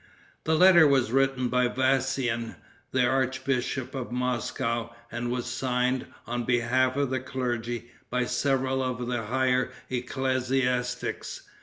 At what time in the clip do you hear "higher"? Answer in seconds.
9.25-9.69